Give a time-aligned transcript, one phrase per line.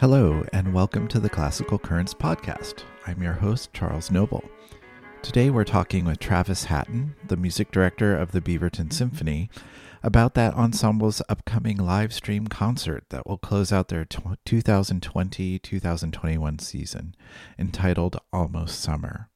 [0.00, 2.84] Hello, and welcome to the Classical Currents podcast.
[3.08, 4.48] I'm your host, Charles Noble.
[5.22, 9.50] Today we're talking with Travis Hatton, the music director of the Beaverton Symphony,
[10.04, 17.16] about that ensemble's upcoming live stream concert that will close out their 2020 2021 season,
[17.58, 19.28] entitled Almost Summer.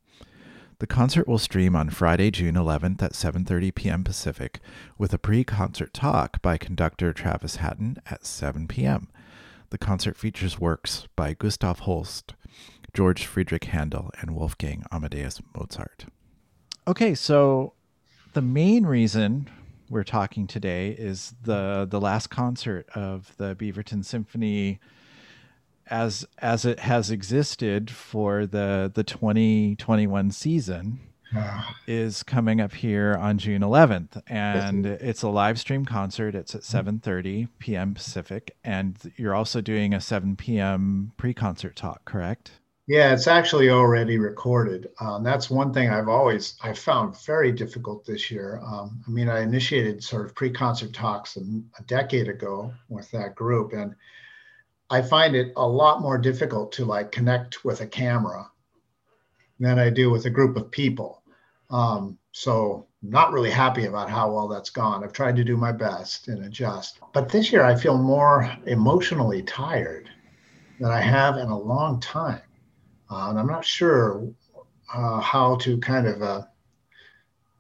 [0.78, 4.04] The concert will stream on Friday, June 11th at 7:30 p.m.
[4.04, 4.60] Pacific,
[4.96, 9.08] with a pre-concert talk by conductor Travis Hatton at 7 p.m.
[9.72, 12.34] The concert features works by Gustav Holst,
[12.92, 16.04] George Friedrich Handel, and Wolfgang Amadeus Mozart.
[16.86, 17.72] Okay, so
[18.34, 19.48] the main reason
[19.88, 24.78] we're talking today is the the last concert of the Beaverton Symphony
[25.86, 31.00] as as it has existed for the the 2021 season
[31.86, 36.34] is coming up here on June 11th, and it's a live stream concert.
[36.34, 37.94] It's at 7:30 p.m.
[37.94, 41.12] Pacific, and you're also doing a 7 p.m.
[41.16, 42.52] pre-concert talk, correct?
[42.86, 44.88] Yeah, it's actually already recorded.
[45.00, 48.60] Um, that's one thing I've always I found very difficult this year.
[48.64, 53.34] Um, I mean, I initiated sort of pre-concert talks a, a decade ago with that
[53.34, 53.94] group, and
[54.90, 58.50] I find it a lot more difficult to like connect with a camera
[59.58, 61.21] than I do with a group of people
[61.72, 65.02] um, so not really happy about how well that's gone.
[65.02, 67.00] I've tried to do my best and adjust.
[67.12, 70.08] But this year I feel more emotionally tired
[70.78, 72.42] than I have in a long time.
[73.10, 74.28] Uh, and I'm not sure
[74.94, 76.42] uh, how to kind of uh,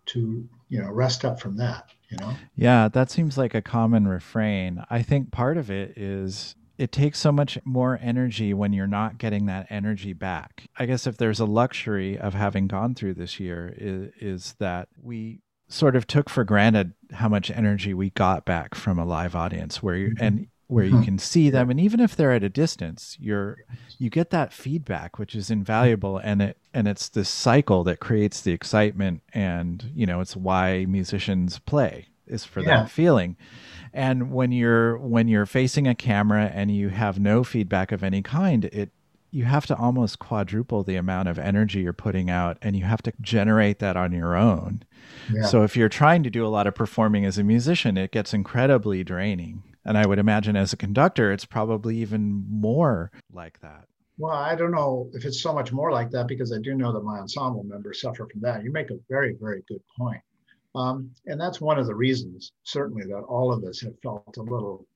[0.06, 1.88] to you know rest up from that.
[2.10, 2.34] You know.
[2.54, 4.84] Yeah, that seems like a common refrain.
[4.90, 9.16] I think part of it is it takes so much more energy when you're not
[9.16, 10.64] getting that energy back.
[10.76, 14.88] I guess if there's a luxury of having gone through this year is, is that
[15.00, 19.36] we sort of took for granted how much energy we got back from a live
[19.36, 20.24] audience where you mm-hmm.
[20.24, 21.04] and where you mm-hmm.
[21.04, 23.58] can see them and even if they're at a distance you're
[23.98, 28.40] you get that feedback which is invaluable and it and it's this cycle that creates
[28.40, 32.82] the excitement and you know it's why musicians play is for yeah.
[32.82, 33.36] that feeling
[33.92, 38.22] and when you're when you're facing a camera and you have no feedback of any
[38.22, 38.90] kind it
[39.30, 43.02] you have to almost quadruple the amount of energy you're putting out and you have
[43.02, 44.82] to generate that on your own
[45.32, 45.44] yeah.
[45.44, 48.34] so if you're trying to do a lot of performing as a musician it gets
[48.34, 53.86] incredibly draining and i would imagine as a conductor it's probably even more like that
[54.18, 56.92] well, I don't know if it's so much more like that because I do know
[56.92, 58.62] that my ensemble members suffer from that.
[58.62, 60.20] You make a very, very good point.
[60.74, 64.42] Um, and that's one of the reasons, certainly, that all of us have felt a
[64.42, 64.86] little,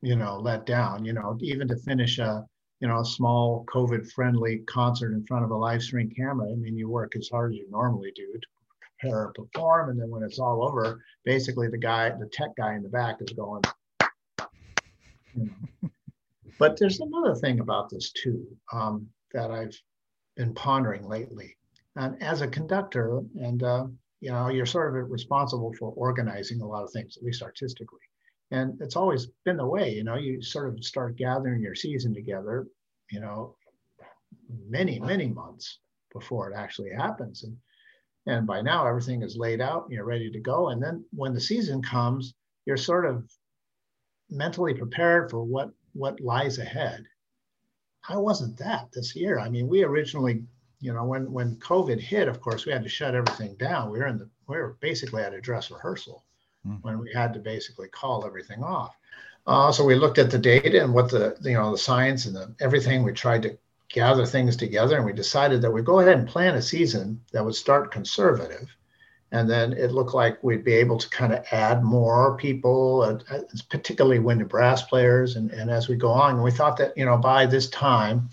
[0.00, 1.04] you know, let down.
[1.04, 2.44] You know, even to finish a,
[2.80, 6.50] you know, a small COVID-friendly concert in front of a live stream camera.
[6.50, 8.46] I mean, you work as hard as you normally do to
[9.00, 12.74] prepare and perform, and then when it's all over, basically the guy, the tech guy
[12.74, 13.62] in the back, is going.
[15.34, 15.50] You
[15.82, 15.90] know.
[16.58, 19.76] but there's another thing about this too um, that I've
[20.36, 21.56] been pondering lately.
[21.96, 23.86] And as a conductor, and uh,
[24.20, 28.00] you know, you're sort of responsible for organizing a lot of things, at least artistically.
[28.50, 32.14] And it's always been the way, you know, you sort of start gathering your season
[32.14, 32.66] together,
[33.10, 33.56] you know,
[34.68, 35.78] many, many months
[36.12, 37.42] before it actually happens.
[37.42, 37.56] And
[38.28, 40.70] and by now everything is laid out and you're ready to go.
[40.70, 42.34] And then when the season comes,
[42.64, 43.30] you're sort of
[44.30, 47.04] mentally prepared for what what lies ahead.
[48.08, 49.38] I wasn't that this year.
[49.38, 50.44] I mean, we originally
[50.80, 53.90] you know, when when COVID hit, of course, we had to shut everything down.
[53.90, 56.24] We were in the we were basically at a dress rehearsal
[56.66, 56.78] mm.
[56.82, 58.94] when we had to basically call everything off.
[59.46, 62.34] Uh, so we looked at the data and what the you know the science and
[62.34, 63.02] the everything.
[63.02, 63.56] We tried to
[63.88, 67.44] gather things together, and we decided that we'd go ahead and plan a season that
[67.44, 68.68] would start conservative,
[69.30, 73.38] and then it looked like we'd be able to kind of add more people, uh,
[73.70, 77.04] particularly wind brass players, and, and as we go on, and we thought that you
[77.04, 78.28] know by this time,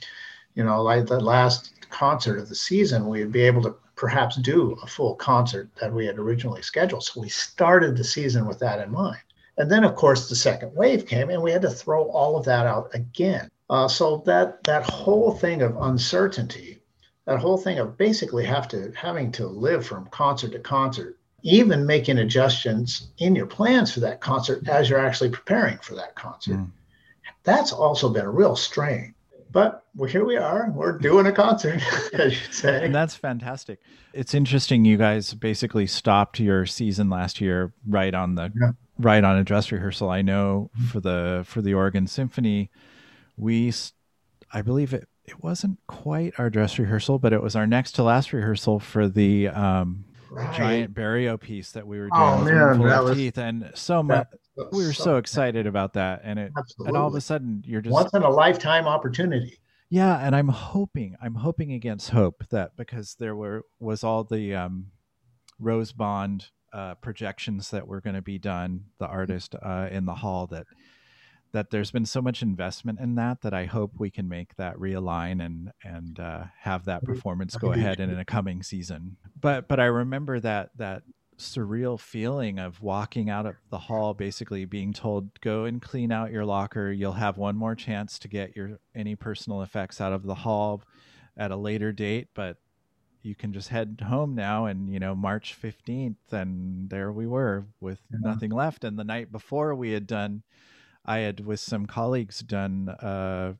[0.55, 4.77] you know, like the last concert of the season, we'd be able to perhaps do
[4.83, 7.03] a full concert that we had originally scheduled.
[7.03, 9.21] So we started the season with that in mind.
[9.57, 12.45] And then, of course, the second wave came, and we had to throw all of
[12.45, 13.49] that out again.
[13.69, 16.81] Uh, so that that whole thing of uncertainty,
[17.25, 21.85] that whole thing of basically have to having to live from concert to concert, even
[21.85, 26.57] making adjustments in your plans for that concert as you're actually preparing for that concert,
[26.57, 26.69] mm.
[27.43, 29.13] that's also been a real strain
[29.53, 30.69] but well, here we are.
[30.71, 31.81] We're doing a concert,
[32.13, 32.85] as you say.
[32.85, 33.79] And that's fantastic.
[34.11, 34.83] It's interesting.
[34.83, 38.71] You guys basically stopped your season last year right on the yeah.
[38.97, 40.09] right on a dress rehearsal.
[40.09, 42.71] I know for the for the Oregon Symphony,
[43.37, 43.71] we,
[44.51, 48.03] I believe it it wasn't quite our dress rehearsal, but it was our next to
[48.03, 50.03] last rehearsal for the um,
[50.33, 50.55] right.
[50.55, 54.27] giant Berlioz piece that we were doing oh, man, full was, teeth, and so much
[54.71, 56.89] we were so, so excited about that, and it Absolutely.
[56.89, 59.59] and all of a sudden you're just once in a lifetime opportunity.
[59.89, 64.55] Yeah, and I'm hoping, I'm hoping against hope that because there were was all the
[64.55, 64.87] um,
[65.59, 70.15] Rose Bond uh, projections that were going to be done, the artist uh, in the
[70.15, 70.65] hall that
[71.51, 74.75] that there's been so much investment in that that I hope we can make that
[74.77, 79.17] realign and and uh, have that performance go ahead in a coming season.
[79.43, 81.03] But but I remember that that
[81.37, 86.31] surreal feeling of walking out of the hall basically being told go and clean out
[86.31, 90.23] your locker you'll have one more chance to get your any personal effects out of
[90.23, 90.81] the hall
[91.35, 92.57] at a later date but
[93.23, 97.65] you can just head home now and you know march 15th and there we were
[97.81, 98.19] with yeah.
[98.21, 100.43] nothing left and the night before we had done
[101.03, 103.53] i had with some colleagues done uh,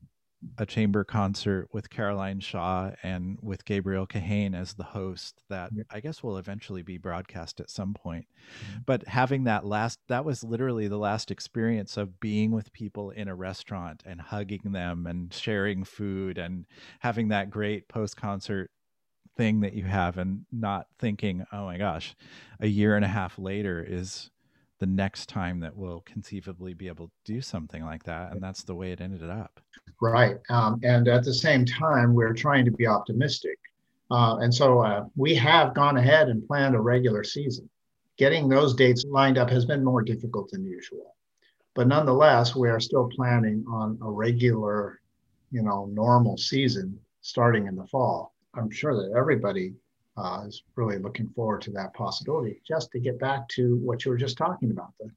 [0.58, 5.84] a chamber concert with Caroline Shaw and with Gabriel Kahane as the host that yeah.
[5.90, 8.26] I guess will eventually be broadcast at some point.
[8.26, 8.80] Mm-hmm.
[8.86, 13.28] But having that last that was literally the last experience of being with people in
[13.28, 16.66] a restaurant and hugging them and sharing food and
[17.00, 18.70] having that great post concert
[19.36, 22.16] thing that you have and not thinking, "Oh my gosh,
[22.60, 24.30] a year and a half later is
[24.84, 28.34] the next time that we'll conceivably be able to do something like that.
[28.34, 29.62] And that's the way it ended up.
[30.02, 30.36] Right.
[30.50, 33.58] Um, and at the same time, we're trying to be optimistic.
[34.12, 37.70] Uh, and so uh, we have gone ahead and planned a regular season.
[38.18, 41.16] Getting those dates lined up has been more difficult than usual.
[41.76, 45.00] But nonetheless, we are still planning on a regular,
[45.50, 48.36] you know, normal season starting in the fall.
[48.54, 49.76] I'm sure that everybody
[50.18, 52.62] uh, is really looking forward to that possibility.
[52.68, 55.10] Just to get back to what you were just talking about the,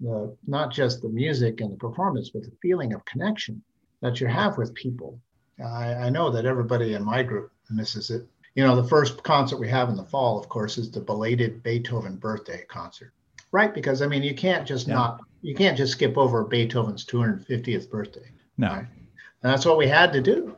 [0.00, 3.62] the not just the music and the performance, but the feeling of connection
[4.00, 5.18] that you have with people.
[5.64, 8.26] I, I know that everybody in my group misses it.
[8.54, 11.62] You know, the first concert we have in the fall, of course, is the belated
[11.62, 13.12] Beethoven birthday concert,
[13.50, 13.74] right?
[13.74, 14.94] Because I mean, you can't just yeah.
[14.94, 18.30] not, you can't just skip over Beethoven's 250th birthday.
[18.58, 18.68] No.
[18.68, 18.86] Right?
[19.42, 20.56] And that's what we had to do.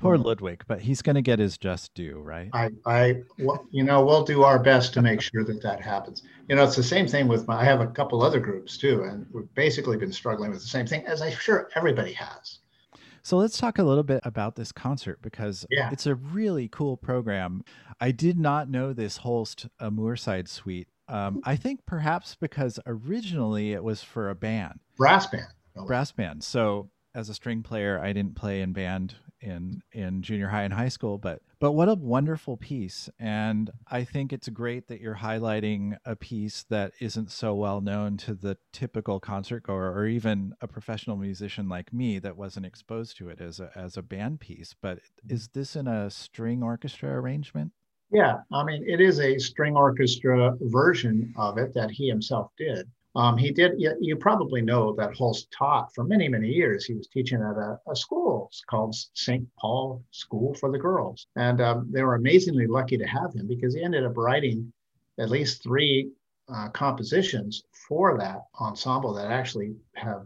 [0.00, 2.48] Poor Ludwig, but he's going to get his just due, right?
[2.54, 3.22] I, I,
[3.70, 6.22] you know, we'll do our best to make sure that that happens.
[6.48, 7.60] You know, it's the same thing with my.
[7.60, 10.86] I have a couple other groups too, and we've basically been struggling with the same
[10.86, 12.60] thing, as I'm sure everybody has.
[13.22, 15.90] So let's talk a little bit about this concert because yeah.
[15.92, 17.62] it's a really cool program.
[18.00, 20.88] I did not know this Holst a Moorside suite.
[21.08, 25.48] Um, I think perhaps because originally it was for a band, brass band,
[25.86, 26.44] brass band.
[26.44, 30.74] So as a string player, I didn't play in band in in junior high and
[30.74, 33.10] high school but but what a wonderful piece.
[33.18, 38.16] And i think it's great that you're highlighting a piece that isn't so well known
[38.18, 43.16] to the typical concert goer or even a professional musician like me that wasn't exposed
[43.18, 44.74] to it as a as a band piece.
[44.80, 47.72] But is this in a string orchestra arrangement?
[48.12, 52.90] Yeah i mean it is a string orchestra version of it that he himself did
[53.16, 56.84] um, he did, you, you, probably know that Holst taught for many, many years.
[56.84, 59.46] He was teaching at a, a school called St.
[59.58, 61.26] Paul School for the Girls.
[61.34, 64.72] And um, they were amazingly lucky to have him because he ended up writing
[65.18, 66.10] at least three
[66.52, 70.22] uh, compositions for that ensemble that actually have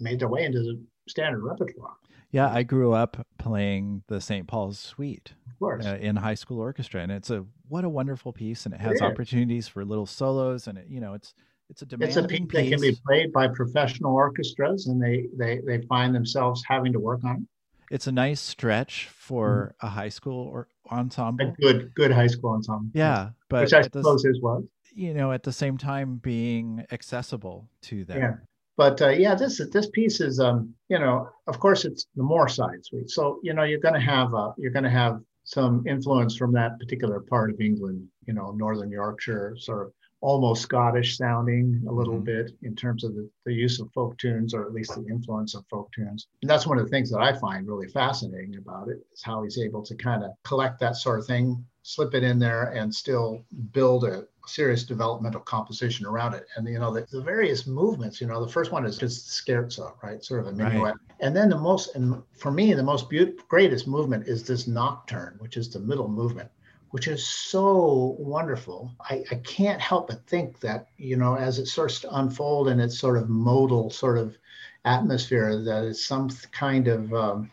[0.00, 1.94] made their way into the standard repertoire.
[2.30, 4.48] Yeah, I grew up playing the St.
[4.48, 8.74] Paul's Suite uh, in high school orchestra, and it's a what a wonderful piece, and
[8.74, 11.32] it has it opportunities for little solos, and it, you know it's
[11.70, 15.26] it's a demanding it's a piece, that can be played by professional orchestras, and they
[15.36, 17.94] they they find themselves having to work on it.
[17.94, 19.86] It's a nice stretch for mm-hmm.
[19.86, 21.48] a high school or ensemble.
[21.48, 22.90] A good good high school ensemble.
[22.94, 24.64] Yeah, but which I suppose is was.
[24.94, 28.18] You know, at the same time being accessible to them.
[28.18, 28.34] Yeah.
[28.76, 32.84] But uh, yeah, this this piece is, um, you know, of course, it's the Moorside
[32.84, 33.10] suite.
[33.10, 36.52] So you know, you're going to have uh, you're going to have some influence from
[36.52, 38.08] that particular part of England.
[38.26, 39.92] You know, Northern Yorkshire, sort of
[40.24, 42.24] almost Scottish sounding a little mm-hmm.
[42.24, 45.54] bit in terms of the, the use of folk tunes or at least the influence
[45.54, 46.28] of folk tunes.
[46.40, 49.42] And that's one of the things that I find really fascinating about it is how
[49.42, 52.92] he's able to kind of collect that sort of thing, slip it in there and
[52.92, 56.46] still build a serious developmental composition around it.
[56.56, 59.92] And you know, the, the various movements, you know, the first one is just scherzo,
[60.02, 60.24] right?
[60.24, 60.82] Sort of a minuet.
[60.82, 60.94] Right.
[61.20, 65.36] And then the most, and for me, the most beautiful, greatest movement is this nocturne,
[65.40, 66.48] which is the middle movement
[66.94, 68.94] which is so wonderful.
[69.00, 72.78] I, I can't help but think that, you know, as it starts to unfold in
[72.78, 74.38] its sort of modal sort of
[74.84, 77.50] atmosphere, that it's some kind of, um,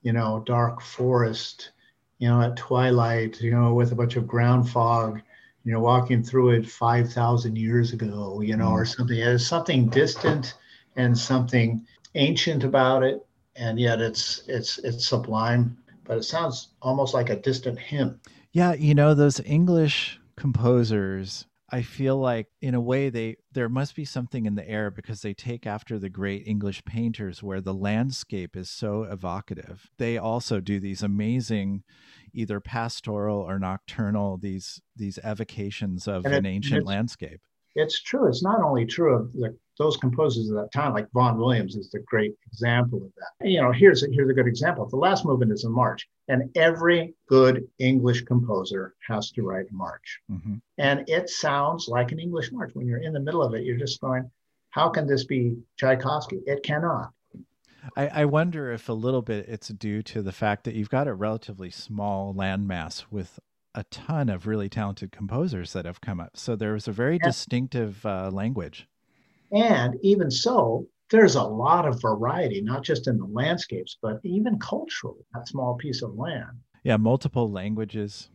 [0.00, 1.72] you know, dark forest,
[2.16, 5.20] you know, at twilight, you know, with a bunch of ground fog,
[5.64, 8.80] you know, walking through it 5,000 years ago, you know, mm.
[8.80, 9.18] or something.
[9.18, 10.54] There's something distant
[10.96, 13.22] and something ancient about it.
[13.54, 18.18] And yet it's, it's, it's sublime, but it sounds almost like a distant hymn.
[18.52, 23.96] Yeah, you know, those English composers, I feel like in a way they there must
[23.96, 27.72] be something in the air because they take after the great English painters where the
[27.72, 29.90] landscape is so evocative.
[29.96, 31.82] They also do these amazing
[32.34, 37.40] either pastoral or nocturnal these these evocations of it, an ancient landscape.
[37.74, 38.28] It's true.
[38.28, 41.90] It's not only true of the those composers of that time, like Vaughan Williams, is
[41.90, 43.48] the great example of that.
[43.48, 44.86] You know, here's a, here's a good example.
[44.86, 49.74] The last movement is a march, and every good English composer has to write a
[49.74, 50.56] march, mm-hmm.
[50.78, 52.70] and it sounds like an English march.
[52.74, 54.30] When you're in the middle of it, you're just going,
[54.70, 57.12] "How can this be Tchaikovsky?" It cannot.
[57.96, 61.08] I, I wonder if a little bit it's due to the fact that you've got
[61.08, 63.40] a relatively small landmass with
[63.74, 66.36] a ton of really talented composers that have come up.
[66.36, 68.86] So there's a very distinctive uh, language.
[69.50, 74.58] And even so, there's a lot of variety, not just in the landscapes, but even
[74.58, 76.58] culturally, that small piece of land.
[76.84, 78.30] Yeah, multiple languages.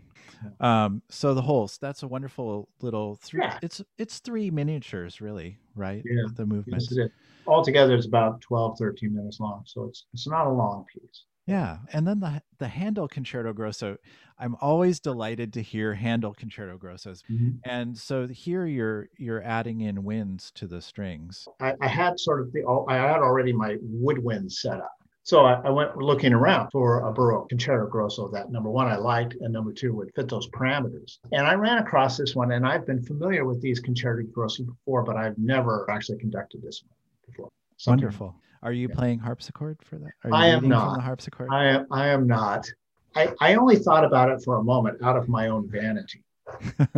[0.59, 3.41] Um, so the whole that's a wonderful little three.
[3.41, 3.57] Yeah.
[3.63, 6.03] It's it's three miniatures, really, right?
[6.05, 6.83] Yeah, the movement.
[6.91, 7.09] Yes,
[7.47, 11.23] Altogether, it's about 12, 13 minutes long, so it's it's not a long piece.
[11.47, 13.97] Yeah, and then the the Handel Concerto Grosso.
[14.37, 17.57] I'm always delighted to hear Handel Concerto Grossos, mm-hmm.
[17.63, 21.47] and so here you're you're adding in winds to the strings.
[21.61, 24.91] I, I had sort of the I had already my woodwind set up,
[25.23, 28.97] so I, I, went looking around for a Baroque Concerto Grosso that number one I
[28.97, 31.17] liked, and number two would fit those parameters.
[31.31, 35.03] And I ran across this one, and I've been familiar with these Concerto Grossi before,
[35.03, 37.49] but I've never actually conducted this one before.
[37.77, 38.35] Something Wonderful.
[38.63, 40.11] Are you playing harpsichord for that?
[40.31, 40.95] I am not.
[40.95, 41.49] the harpsichord?
[41.51, 41.87] I am.
[41.91, 42.67] I am not.
[43.15, 46.23] I, I only thought about it for a moment out of my own vanity.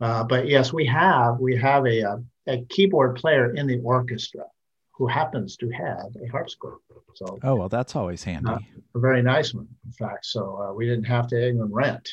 [0.00, 2.16] uh, but yes, we have we have a, a, uh,
[2.48, 4.44] a keyboard player in the orchestra
[4.92, 6.78] who happens to have a harpsichord.
[7.14, 8.50] So oh well, that's always handy.
[8.50, 8.58] Uh,
[8.94, 10.26] a very nice one, in fact.
[10.26, 12.08] So uh, we didn't have to even rent.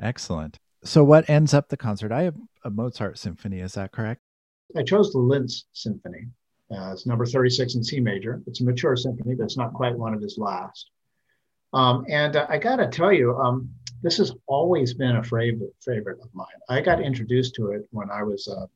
[0.00, 0.58] Excellent.
[0.84, 2.10] So what ends up the concert?
[2.10, 2.34] I have
[2.64, 3.60] a Mozart symphony.
[3.60, 4.20] Is that correct?
[4.76, 6.26] I chose the Linz Symphony.
[6.72, 8.42] Uh, it's number 36 in C major.
[8.46, 10.90] It's a mature symphony, but it's not quite one of his last.
[11.72, 13.70] Um, and uh, I got to tell you, um,
[14.02, 16.46] this has always been a favorite, favorite of mine.
[16.68, 18.66] I got introduced to it when I was uh,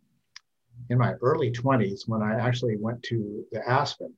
[0.91, 4.13] in my early 20s, when I actually went to the Aspen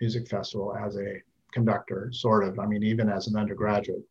[0.00, 1.20] Music Festival as a
[1.52, 2.58] conductor, sort of.
[2.58, 4.02] I mean, even as an undergraduate.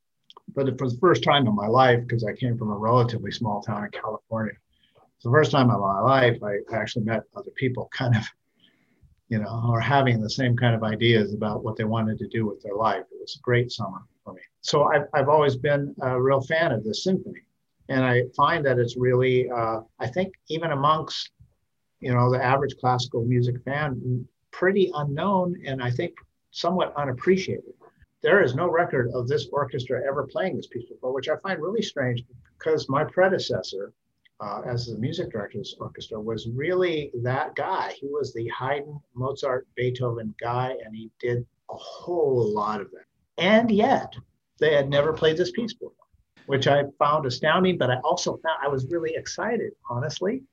[0.54, 3.62] But for the first time in my life, because I came from a relatively small
[3.62, 4.54] town in California,
[5.16, 8.24] it's the first time in my life I actually met other people kind of
[9.32, 12.46] you know, or having the same kind of ideas about what they wanted to do
[12.46, 13.06] with their life.
[13.14, 14.42] It was a great summer for me.
[14.60, 17.40] So I've, I've always been a real fan of the symphony.
[17.88, 21.32] And I find that it's really, uh, I think, even amongst,
[22.02, 26.14] you know, the average classical music fan, pretty unknown and I think
[26.52, 27.74] somewhat unappreciated.
[28.22, 31.62] There is no record of this orchestra ever playing this piece before, which I find
[31.62, 32.22] really strange
[32.60, 33.94] because my predecessor,
[34.41, 37.93] uh, as the music director of this orchestra was really that guy.
[38.00, 43.05] He was the Haydn, Mozart, Beethoven guy, and he did a whole lot of that.
[43.38, 44.13] And yet,
[44.60, 45.93] they had never played this piece before,
[46.48, 47.77] which I found astounding.
[47.77, 50.43] But I also found I was really excited, honestly,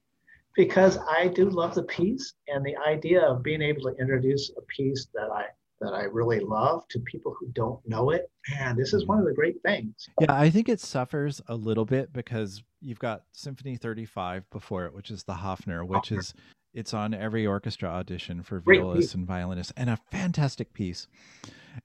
[0.54, 4.62] because I do love the piece and the idea of being able to introduce a
[4.62, 5.46] piece that I
[5.80, 8.30] that I really love to people who don't know it.
[8.50, 9.28] Man, this is one of mm.
[9.28, 10.08] the great things.
[10.20, 14.94] Yeah, I think it suffers a little bit because you've got Symphony 35 before it,
[14.94, 16.18] which is the Haffner, oh, which Haffner.
[16.18, 16.34] is
[16.74, 21.08] it's on every orchestra audition for violists and violinists, and a fantastic piece.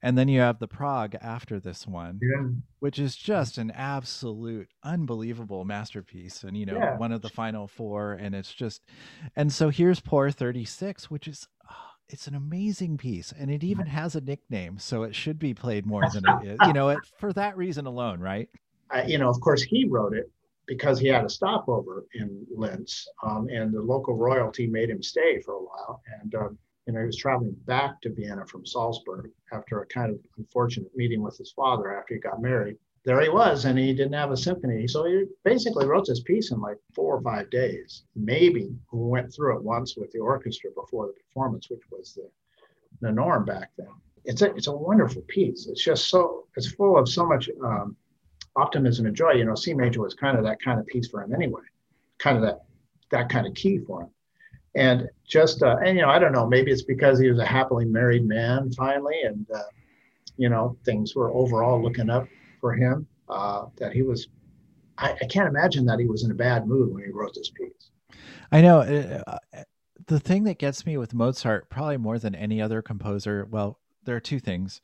[0.02, 2.48] And then you have the Prague after this one, yeah.
[2.80, 6.98] which is just an absolute unbelievable masterpiece, and you know yeah.
[6.98, 8.82] one of the final four, and it's just,
[9.36, 11.48] and so here's Poor 36, which is.
[11.68, 15.54] Oh, it's an amazing piece and it even has a nickname so it should be
[15.54, 18.48] played more than it is you know it, for that reason alone right
[19.06, 20.30] you know of course he wrote it
[20.66, 25.40] because he had a stopover in Linz, um, and the local royalty made him stay
[25.40, 26.00] for a while.
[26.20, 30.10] And um, you know, he was traveling back to Vienna from Salzburg after a kind
[30.10, 32.76] of unfortunate meeting with his father after he got married.
[33.04, 34.88] There he was, and he didn't have a symphony.
[34.88, 38.04] So he basically wrote this piece in like four or five days.
[38.16, 42.30] Maybe we went through it once with the orchestra before the performance, which was the,
[43.02, 43.88] the norm back then.
[44.24, 45.66] It's a, it's a wonderful piece.
[45.66, 47.94] It's just so, it's full of so much um,
[48.56, 49.32] optimism and joy.
[49.32, 51.62] You know, C major was kind of that kind of piece for him anyway,
[52.18, 52.60] kind of that
[53.10, 54.10] that kind of key for him.
[54.76, 57.44] And just uh, and you know, I don't know, maybe it's because he was a
[57.44, 59.62] happily married man finally, and uh,
[60.38, 62.26] you know, things were overall looking up
[62.64, 63.06] for him.
[63.28, 64.28] Uh, that he was,
[64.96, 67.50] I, I can't imagine that he was in a bad mood when he wrote this
[67.50, 67.90] piece.
[68.50, 68.80] I know.
[68.80, 69.36] Uh,
[70.06, 74.16] the thing that gets me with Mozart, probably more than any other composer, well, there
[74.16, 74.80] are two things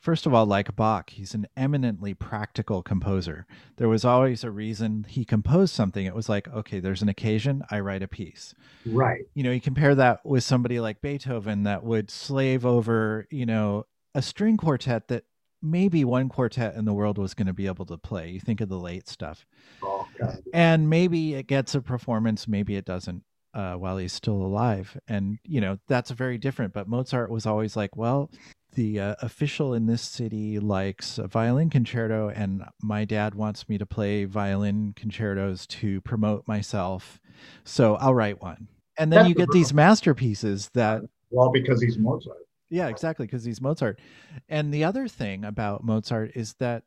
[0.00, 3.46] first of all, like Bach, he's an eminently practical composer.
[3.76, 6.06] There was always a reason he composed something.
[6.06, 8.54] It was like, okay, there's an occasion, I write a piece.
[8.86, 9.24] Right.
[9.34, 13.84] You know, you compare that with somebody like Beethoven that would slave over, you know,
[14.14, 15.24] a string quartet that
[15.62, 18.30] maybe one quartet in the world was going to be able to play.
[18.30, 19.46] You think of the late stuff.
[19.82, 20.06] Oh,
[20.52, 23.22] And maybe it gets a performance, maybe it doesn't
[23.54, 24.98] uh, while he's still alive.
[25.08, 26.72] And, you know, that's very different.
[26.72, 28.30] But Mozart was always like, well,
[28.74, 33.78] the uh, official in this city likes a violin concerto, and my dad wants me
[33.78, 37.20] to play violin concertos to promote myself.
[37.64, 38.68] So I'll write one.
[38.96, 42.46] And then That's you the get these masterpieces that Well, because he's Mozart.
[42.70, 44.00] Yeah, exactly, because he's Mozart.
[44.48, 46.84] And the other thing about Mozart is that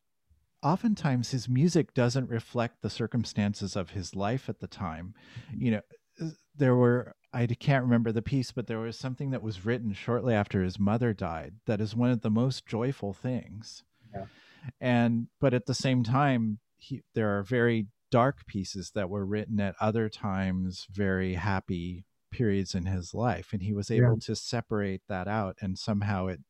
[0.63, 5.13] oftentimes his music doesn't reflect the circumstances of his life at the time.
[5.55, 5.81] You know,
[6.21, 9.93] uh, there were, I can't remember the piece, but there was something that was written
[9.93, 13.83] shortly after his mother died that is one of the most joyful things.
[14.15, 14.25] Yeah.
[14.79, 19.59] And, but at the same time, he, there are very dark pieces that were written
[19.59, 23.97] at other times, very happy periods in his life and he was Yeah.
[24.07, 26.41] able to separate that out and somehow it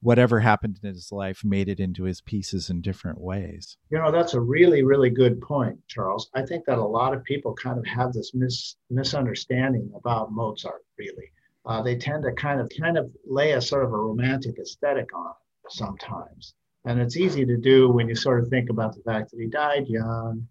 [0.00, 4.12] whatever happened in his life made it into his pieces in different ways You know,
[4.12, 6.30] that's a really, really good point, Charles.
[6.34, 10.84] I think that a lot of people kind of have this mis- misunderstanding about Mozart,
[10.98, 11.32] really.
[11.66, 15.08] Uh, they tend to kind of kind of lay a sort of a romantic aesthetic
[15.14, 15.32] on
[15.64, 16.54] it sometimes.
[16.84, 19.48] And it's easy to do when you sort of think about the fact that he
[19.48, 20.46] died young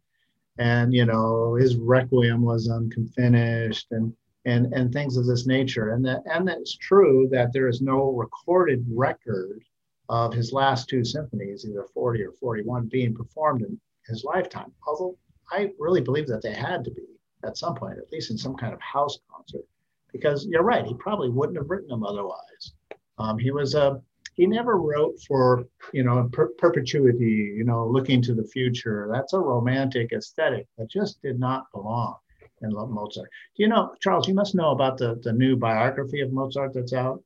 [0.59, 4.13] and you know his requiem was unfinished and
[4.47, 5.91] and and things of this nature.
[5.91, 9.63] And that and that's true that there is no recorded record
[10.09, 14.71] of his last two symphonies, either 40 or 41, being performed in his lifetime.
[14.87, 15.17] Although
[15.51, 17.03] I really believe that they had to be
[17.43, 19.65] at some point, at least in some kind of house concert,
[20.13, 22.73] because you're right, he probably wouldn't have written them otherwise.
[23.17, 24.01] Um, he was a
[24.35, 29.09] he never wrote for you know per- perpetuity, you know, looking to the future.
[29.11, 32.15] That's a romantic aesthetic that just did not belong
[32.61, 33.29] in love Mozart.
[33.55, 34.27] Do you know, Charles?
[34.27, 37.21] You must know about the the new biography of Mozart that's out.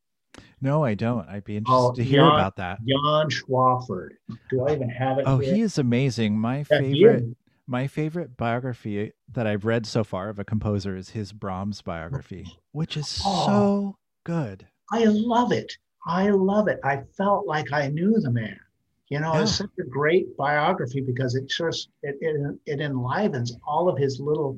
[0.62, 4.12] no i don't i'd be oh, interested Oh, to hear Jan- about that Jan Swafford.
[4.50, 5.26] Do I even have it?
[5.28, 5.56] oh here?
[5.56, 7.24] he is amazing my Yeah, favorite
[7.68, 12.46] my favorite biography that i've read so far of a composer is his brahms biography
[12.72, 13.46] which is Oh.
[13.46, 15.72] so good I love it.
[16.06, 16.80] I love it.
[16.84, 18.60] I felt like I knew the man.
[19.08, 23.88] You know, it's such a great biography because it just it, it it enlivens all
[23.88, 24.58] of his little,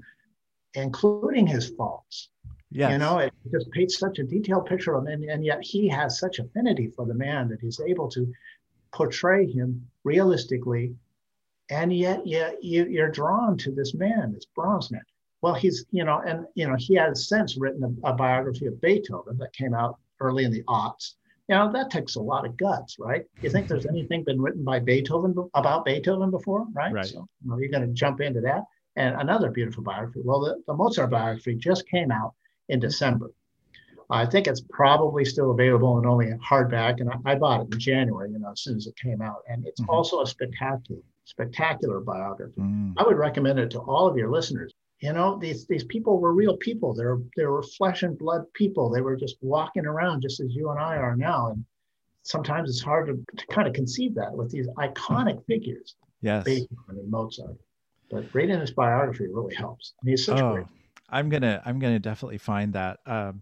[0.73, 2.29] including his faults.
[2.71, 5.63] yes You know, it just paints such a detailed picture of him, and, and yet
[5.63, 8.31] he has such affinity for the man that he's able to
[8.91, 10.95] portray him realistically,
[11.69, 15.01] and yet, yet you, you're drawn to this man, this Brahms man.
[15.41, 18.79] Well, he's you know, and you know, he has since written a, a biography of
[18.79, 21.15] Beethoven that came out early in the aughts.
[21.49, 23.25] You know, that takes a lot of guts, right?
[23.41, 26.93] You think there's anything been written by Beethoven about Beethoven before, right?
[26.93, 27.05] Right.
[27.05, 28.63] So you know, you're going to jump into that.
[28.95, 30.21] And another beautiful biography.
[30.23, 32.33] Well, the, the Mozart biography just came out
[32.69, 33.31] in December.
[34.09, 36.99] I think it's probably still available and only in hardback.
[37.01, 39.37] And I, I bought it in January, you know, as soon as it came out.
[39.49, 39.89] And it's Mhm.
[39.89, 42.61] also a spectacular, spectacular biography.
[42.61, 42.93] Mm.
[42.97, 44.71] I would recommend it to all of your listeners.
[44.99, 46.93] You know, these these people were real people.
[46.93, 48.89] They were they were flesh and blood people.
[48.89, 51.49] They were just walking around just as you and I are now.
[51.51, 51.65] And
[52.21, 56.99] sometimes it's hard to, to kind of conceive that with these iconic figures, yes Beethoven
[56.99, 57.57] and Mozart.
[58.13, 59.93] But reading this biography really helps.
[60.01, 60.65] And he's such a oh great
[61.09, 63.41] i'm gonna i'm gonna definitely find that um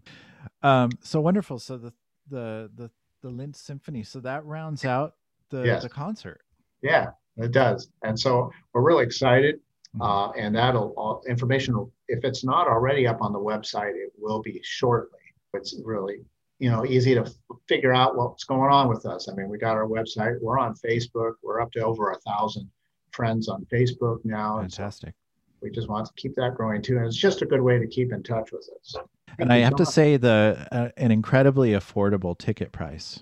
[0.62, 1.92] um so wonderful so the
[2.28, 2.90] the the
[3.22, 5.14] the Linz symphony so that rounds out
[5.50, 5.82] the Yes.
[5.82, 6.40] the concert
[6.82, 7.88] Yeah, it does.
[8.02, 9.60] And so we're really excited.
[9.96, 10.00] Mhm.
[10.00, 14.40] Uh, and that'll all information, if it's not already up on the website, it will
[14.42, 15.20] be shortly.
[15.54, 16.24] It's really,
[16.58, 17.32] you know, easy to f-
[17.68, 19.28] figure out what's going on with us.
[19.28, 20.40] I mean, we got our website.
[20.40, 21.34] We're on Facebook.
[21.42, 22.68] We're up to over a thousand
[23.12, 24.56] friends on Facebook now.
[24.56, 25.14] So fantastic
[25.62, 26.98] we just want to keep that growing too.
[26.98, 28.96] And it's just a good way to keep in touch with us.
[29.38, 29.94] and i have so to much.
[29.94, 33.20] say the uh, an incredibly affordable ticket price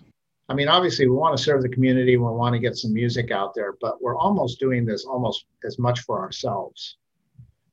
[0.48, 2.16] I mean, obviously, we want to serve the community.
[2.16, 5.79] We want to get some music out there, but we're almost doing this almost as
[5.79, 6.96] much for ourselves.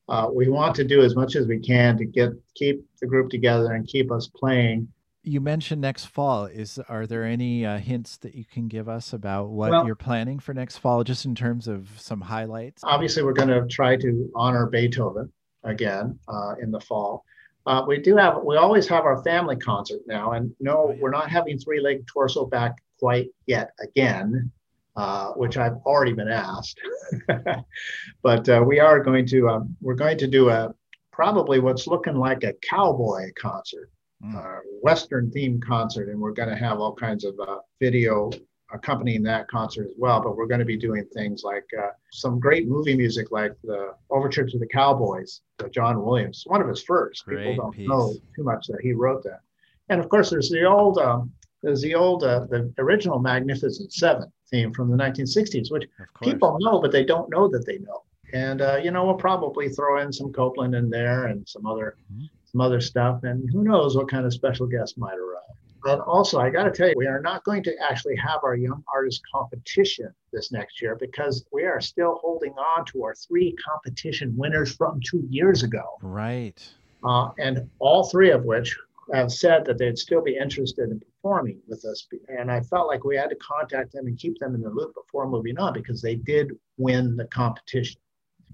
[0.08, 3.30] Uh, we want to do as much as we can to get keep the group
[3.30, 4.86] together and keep us playing.
[5.28, 9.12] You mentioned next fall is are there any uh, hints that you can give us
[9.12, 13.22] about what Well- you're planning for next fall just in terms of some highlights Obviously,
[13.22, 15.30] we're going to try to honor Beethoven
[15.64, 17.24] again uh, in the fall.
[17.66, 20.96] Uh, we do have we always have our family concert now, and no, Oh, yeah.
[21.00, 24.50] we're not having three leg torso back quite yet again,
[24.96, 26.80] uh, which I've already been asked.
[28.22, 30.72] but uh, we are going to um, we're going to do a
[31.12, 33.90] probably what's looking like a cowboy concert.
[34.34, 38.28] Uh, western themed concert, and we're going to have all kinds of uh, video
[38.72, 40.20] accompanying that concert as well.
[40.20, 43.94] But we're going to be doing things like uh, some great movie music, like the
[44.10, 47.24] Overture to the Cowboys, John Williams, one of his first.
[47.26, 47.88] Great People don't piece.
[47.88, 49.40] know too much that he wrote that.
[49.88, 51.30] And of course, there's the old, um,
[51.62, 55.88] there's the old, uh, the original Magnificent Seven theme from the 1960s, which
[56.20, 58.02] people know, but they don't know that they know.
[58.34, 61.96] And uh, you know, we'll probably throw in some Copland in there and some other
[62.12, 62.28] Mhm.
[62.58, 65.42] Some other stuff, and who knows what kind of special guests might arrive.
[65.84, 68.56] And also, I got to tell you, we are not going to actually have our
[68.56, 73.54] young artist competition this next year because we are still holding on to our three
[73.64, 76.60] competition winners from two years ago, Right.
[77.04, 78.76] uh, and all three of which
[79.14, 82.08] have said that they'd still be interested in performing with us.
[82.28, 84.94] And I felt like we had to contact them and keep them in the loop
[84.94, 88.00] before moving on because they did win the competition.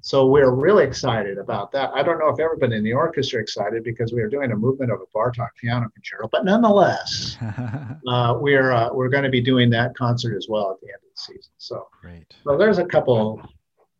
[0.04, 1.88] So we're really excited about that.
[1.94, 4.54] I don't know if everybody in the orchestra is excited because we are doing a
[4.54, 7.38] movement of a Bartok piano concerto, but nonetheless,
[8.06, 10.96] uh, we're uh, we're going to be doing that concert as well at the end
[10.96, 11.52] of the season.
[11.56, 12.34] So, Great.
[12.44, 13.40] so there's a couple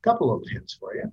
[0.03, 1.11] couple of hints for you.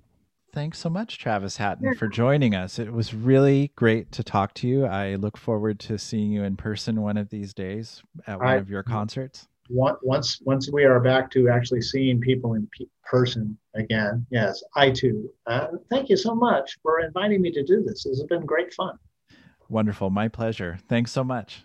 [0.52, 2.78] Thanks so much, Travis Hatton, for joining us.
[2.78, 4.84] It was really great to talk to you.
[4.84, 8.56] I look forward to seeing you in person one of these days at one I-
[8.56, 9.48] of your concerts.
[9.68, 14.62] Once once once we are back to actually seeing people in pe- person again, yes,
[14.76, 15.30] I too.
[15.46, 18.04] Uh, thank you so much for inviting me to do this.
[18.04, 18.98] This has been great fun.
[19.68, 20.10] Wonderful.
[20.10, 20.78] My pleasure.
[20.88, 21.64] Thanks so much.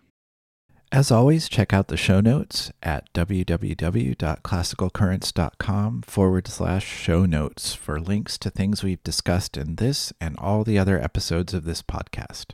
[0.90, 8.38] As always, check out the show notes at www.classicalcurrents.com forward slash show notes for links
[8.38, 12.54] to things we've discussed in this and all the other episodes of this podcast.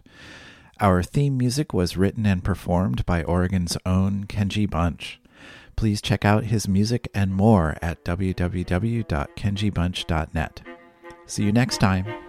[0.80, 5.20] Our theme music was written and performed by Oregon's own Kenji Bunch.
[5.76, 10.62] Please check out his music and more at www.kenjibunch.net.
[11.26, 12.23] See you next time.